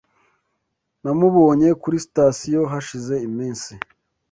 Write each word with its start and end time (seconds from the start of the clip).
Namubonye 1.03 1.67
kuri 1.81 1.95
sitasiyo 2.05 2.61
hashize 2.71 3.15
iminsi. 3.27 3.71